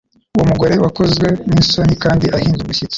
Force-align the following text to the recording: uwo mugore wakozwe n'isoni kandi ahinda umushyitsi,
uwo 0.35 0.45
mugore 0.51 0.73
wakozwe 0.83 1.27
n'isoni 1.51 1.93
kandi 2.03 2.25
ahinda 2.37 2.61
umushyitsi, 2.63 2.89